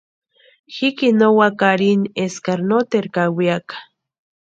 Jikini 0.73 1.17
no 1.19 1.27
úaka 1.37 1.65
arhini 1.73 2.07
eskari 2.23 2.63
noteru 2.69 3.09
kawiaka. 3.15 3.77